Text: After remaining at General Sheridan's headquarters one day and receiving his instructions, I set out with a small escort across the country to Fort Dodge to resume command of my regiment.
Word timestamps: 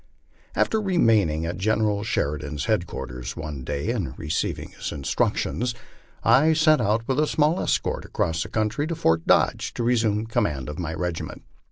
After 0.55 0.81
remaining 0.81 1.45
at 1.45 1.59
General 1.59 2.03
Sheridan's 2.03 2.65
headquarters 2.65 3.37
one 3.37 3.63
day 3.63 3.91
and 3.91 4.17
receiving 4.17 4.69
his 4.69 4.91
instructions, 4.91 5.75
I 6.23 6.53
set 6.53 6.81
out 6.81 7.07
with 7.07 7.19
a 7.19 7.27
small 7.27 7.59
escort 7.61 8.03
across 8.05 8.41
the 8.41 8.49
country 8.49 8.87
to 8.87 8.95
Fort 8.95 9.27
Dodge 9.27 9.75
to 9.75 9.83
resume 9.83 10.25
command 10.25 10.69
of 10.69 10.79
my 10.79 10.95
regiment. 10.95 11.43